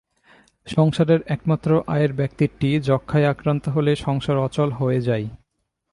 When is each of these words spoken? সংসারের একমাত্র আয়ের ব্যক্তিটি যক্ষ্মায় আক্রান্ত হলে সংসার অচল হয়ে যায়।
সংসারের 0.67 1.21
একমাত্র 1.27 1.69
আয়ের 1.87 2.11
ব্যক্তিটি 2.13 2.69
যক্ষ্মায় 2.81 3.29
আক্রান্ত 3.29 3.65
হলে 3.69 3.91
সংসার 3.95 4.37
অচল 4.37 4.69
হয়ে 4.71 4.99
যায়। 5.01 5.25